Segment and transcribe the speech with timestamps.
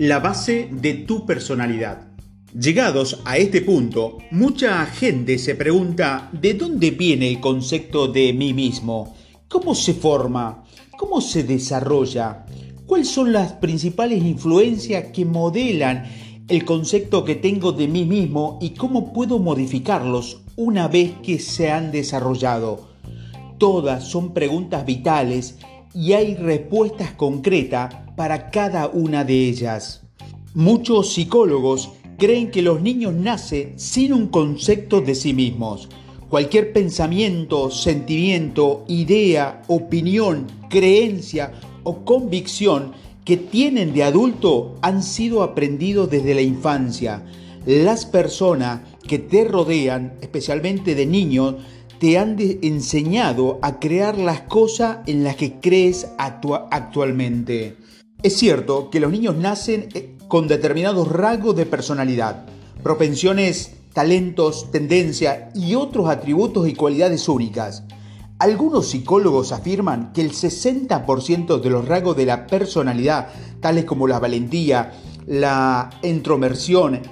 [0.00, 2.08] la base de tu personalidad.
[2.58, 8.54] Llegados a este punto, mucha gente se pregunta de dónde viene el concepto de mí
[8.54, 9.14] mismo,
[9.46, 10.64] cómo se forma,
[10.96, 12.46] cómo se desarrolla,
[12.86, 16.04] cuáles son las principales influencias que modelan
[16.48, 21.70] el concepto que tengo de mí mismo y cómo puedo modificarlos una vez que se
[21.70, 22.88] han desarrollado.
[23.58, 25.58] Todas son preguntas vitales
[25.94, 30.02] y hay respuestas concretas para cada una de ellas.
[30.54, 35.88] Muchos psicólogos creen que los niños nacen sin un concepto de sí mismos.
[36.28, 42.92] Cualquier pensamiento, sentimiento, idea, opinión, creencia o convicción
[43.24, 47.24] que tienen de adulto han sido aprendidos desde la infancia.
[47.66, 51.56] Las personas que te rodean, especialmente de niños,
[52.00, 57.76] te han enseñado a crear las cosas en las que crees actualmente.
[58.22, 62.46] Es cierto que los niños nacen eh, con determinados rasgos de personalidad,
[62.82, 67.82] propensiones, talentos, tendencias y otros atributos y cualidades únicas.
[68.38, 73.28] Algunos psicólogos afirman que el 60% de los rasgos de la personalidad,
[73.60, 74.92] tales como la valentía,
[75.26, 77.02] la intromersión,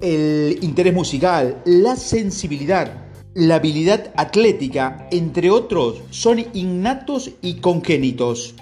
[0.00, 3.07] el interés musical, la sensibilidad,
[3.38, 8.56] la habilidad atlética, entre otros, son innatos y congénitos.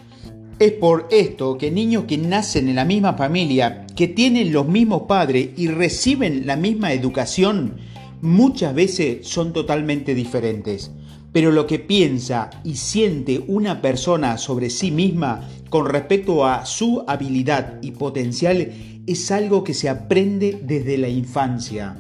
[0.58, 5.04] Es por esto que niños que nacen en la misma familia, que tienen los mismos
[5.08, 7.78] padres y reciben la misma educación,
[8.20, 10.90] muchas veces son totalmente diferentes.
[11.32, 17.02] Pero lo que piensa y siente una persona sobre sí misma con respecto a su
[17.06, 18.74] habilidad y potencial
[19.06, 21.96] es algo que se aprende desde la infancia.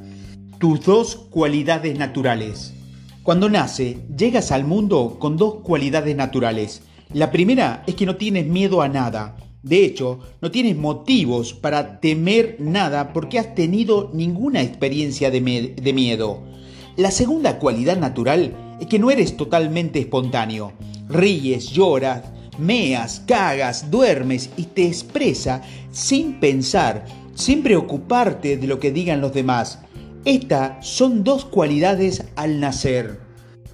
[0.58, 2.74] Tus dos cualidades naturales.
[3.22, 8.46] Cuando nace, llegas al mundo con dos cualidades naturales la primera es que no tienes
[8.46, 9.36] miedo a nada.
[9.62, 16.42] De hecho, no tienes motivos para temer nada porque has tenido ninguna experiencia de, miedo.
[16.96, 20.72] La segunda cualidad natural es que no eres totalmente espontáneo.
[21.08, 22.24] Ríes, lloras,
[22.58, 25.62] meas, cagas, duermes y te expresa
[25.92, 29.78] sin pensar, sin preocuparte de lo que digan los demás.
[30.26, 33.20] Estas son dos cualidades al nacer.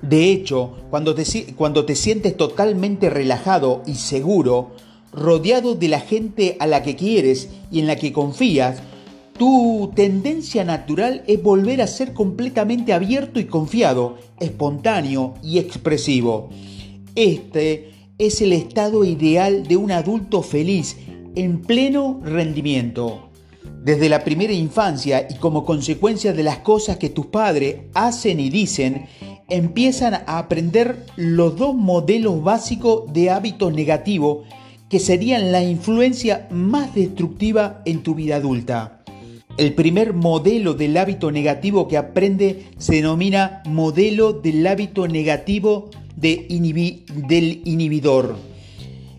[0.03, 4.73] De hecho, cuando te, cuando te sientes totalmente relajado y seguro,
[5.15, 8.83] rodeado de la gente a la que quieres y en la que confías,
[9.39, 16.51] tu tendencia natural es volver a ser completamente abierto y confiado, espontáneo y expresivo.
[17.15, 20.99] Este es el estado ideal de un adulto feliz,
[21.35, 23.32] en pleno rendimiento.
[23.83, 28.51] Desde la primera infancia y como consecuencia de las cosas que tus padres hacen y
[28.51, 29.07] dicen,
[29.49, 34.47] empiezan a aprender los dos modelos básicos de hábitos negativos
[34.89, 39.03] que serían la influencia más destructiva en tu vida adulta.
[39.59, 47.63] El primer modelo del hábito negativo que aprende se denomina modelo del hábito negativo del
[47.65, 48.37] inhibidor.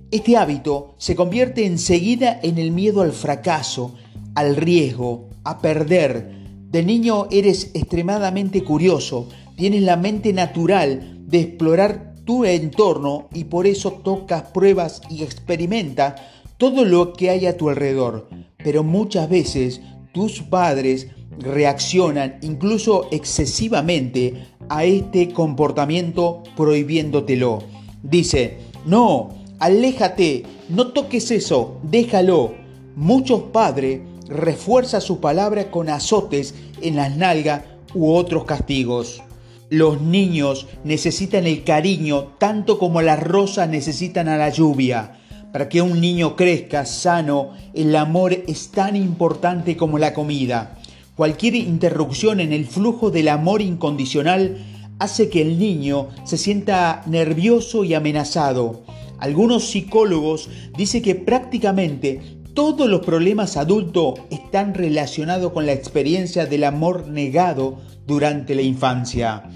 [0.09, 3.95] Este hábito se convierte enseguida en el miedo al fracaso,
[4.35, 6.43] al riesgo, a perder.
[6.69, 13.67] De niño eres extremadamente curioso, tienes la mente natural de explorar tu entorno y por
[13.67, 16.21] eso tocas pruebas y experimentas
[16.57, 18.29] todo lo que hay a tu alrededor.
[18.57, 19.81] Pero muchas veces
[20.13, 21.07] tus padres
[21.39, 27.59] reaccionan incluso excesivamente a este comportamiento prohibiéndotelo.
[28.01, 29.29] Dice, no,
[29.59, 32.53] aléjate, no toques eso, déjalo.
[32.95, 37.63] Muchos padres refuerzan su palabra con azotes en las nalgas
[37.93, 39.21] u otros castigos.
[39.69, 45.19] Los niños necesitan el cariño tanto como las rosas necesitan a la lluvia.
[45.51, 50.79] Para que un niño crezca sano, el amor es tan importante como la comida.
[51.15, 54.57] Cualquier interrupción en el flujo del amor incondicional
[54.99, 58.83] hace que el niño se sienta nervioso y amenazado.
[59.19, 66.65] Algunos psicólogos dicen que prácticamente todos los problemas adultos están relacionados con la experiencia del
[66.65, 69.49] amor negado durante la infancia.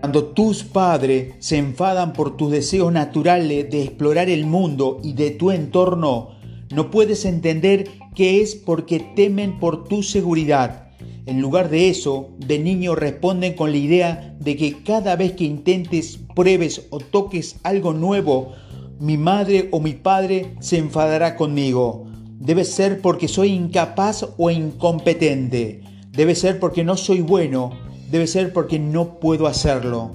[0.00, 5.30] Cuando tus padres se enfadan por tus deseos naturales de explorar el mundo y de
[5.30, 6.30] tu entorno,
[6.74, 10.88] no puedes entender que es porque temen por tu seguridad.
[11.26, 15.44] En lugar de eso, de niño responden con la idea de que cada vez que
[15.44, 18.52] intentes, pruebes o toques algo nuevo,
[18.98, 22.09] mi madre o mi padre se enfadará conmigo.
[22.40, 25.82] Debe ser porque soy incapaz o incompetente.
[26.10, 30.10] Debe ser porque no soy bueno debe ser porque no puedo hacerlo.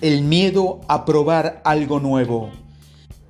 [0.00, 2.50] El miedo a probar algo nuevo.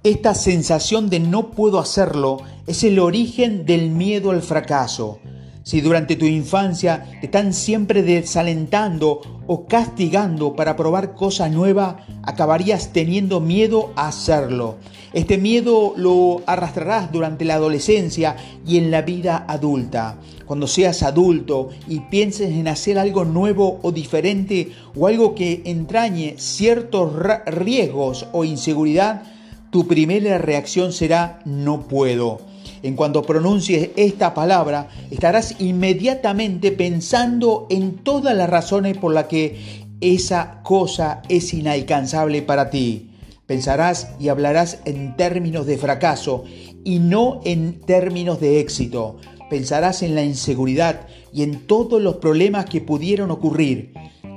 [0.02, 5.18] Esta sensación de no puedo hacerlo es el origen del miedo al fracaso.
[5.66, 12.92] Si durante tu infancia te están siempre desalentando o castigando para probar cosas nuevas, acabarías
[12.92, 14.76] teniendo miedo a hacerlo.
[15.12, 20.20] Este miedo lo arrastrarás durante la adolescencia y en la vida adulta.
[20.46, 26.36] Cuando seas adulto y pienses en hacer algo nuevo o diferente o algo que entrañe
[26.38, 27.10] ciertos
[27.44, 29.24] riesgos o inseguridad,
[29.70, 32.38] tu primera reacción será no puedo.
[32.86, 39.58] En cuanto pronuncies esta palabra, estarás inmediatamente pensando en todas las razones por las que
[40.00, 43.10] esa cosa es inalcanzable para ti.
[43.44, 46.44] Pensarás y hablarás en términos de fracaso
[46.84, 49.16] y no en términos de éxito.
[49.50, 53.94] Pensarás en la inseguridad y en todos los problemas que pudieron ocurrir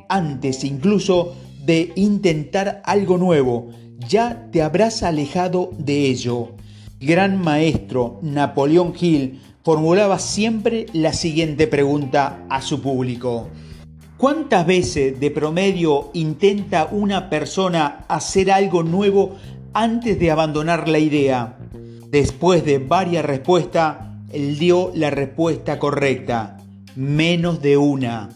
[0.09, 3.67] antes incluso de intentar algo nuevo.
[4.07, 6.55] Ya te habrás alejado de ello
[6.99, 13.49] gran maestro Napoleón Hill formulaba siempre la siguiente pregunta a su público.
[14.17, 19.37] ¿Cuántas veces de promedio intenta una persona hacer algo nuevo
[19.73, 21.57] antes de abandonar la idea?
[22.09, 23.97] Después de varias respuestas,
[24.33, 26.57] él dio la respuesta correcta,
[26.97, 28.29] menos de una.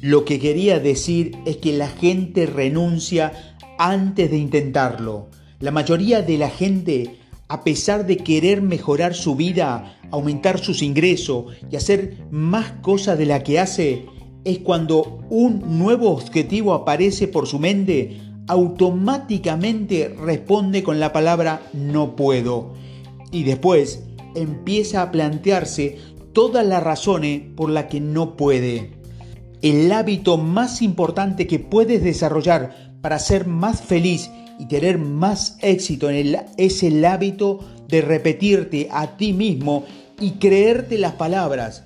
[0.00, 5.28] Lo que quería decir es que la gente renuncia antes de intentarlo.
[5.60, 7.21] La mayoría de la gente
[7.52, 13.26] a pesar de querer mejorar su vida, aumentar sus ingresos y hacer más cosas de
[13.26, 14.06] la que hace,
[14.42, 22.16] es cuando un nuevo objetivo aparece por su mente, automáticamente responde con la palabra no
[22.16, 22.72] puedo.
[23.30, 24.02] Y después
[24.34, 25.98] empieza a plantearse
[26.32, 28.92] todas las razones por las que no puede.
[29.60, 36.10] El hábito más importante que puedes desarrollar para ser más feliz y tener más éxito
[36.10, 39.84] en el, es el hábito de repetirte a ti mismo
[40.20, 41.84] y creerte las palabras.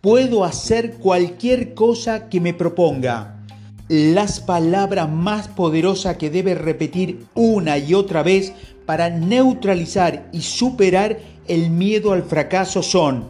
[0.00, 3.44] Puedo hacer cualquier cosa que me proponga.
[3.88, 8.52] Las palabras más poderosas que debes repetir una y otra vez
[8.86, 11.18] para neutralizar y superar
[11.48, 13.28] el miedo al fracaso son,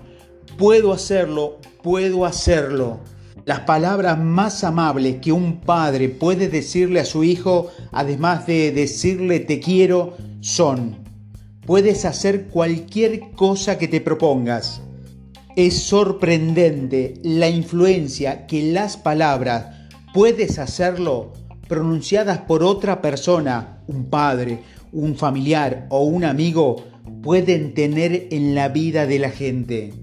[0.57, 3.01] puedo hacerlo, puedo hacerlo.
[3.45, 9.41] Las palabras más amables que un padre puede decirle a su hijo, además de decirle
[9.41, 10.99] te quiero, son,
[11.67, 14.81] puedes hacer cualquier cosa que te propongas.
[15.57, 21.33] Es sorprendente la influencia que las palabras puedes hacerlo
[21.67, 24.61] pronunciadas por otra persona, un padre,
[24.93, 26.85] un familiar o un amigo,
[27.23, 30.02] pueden tener en la vida de la gente.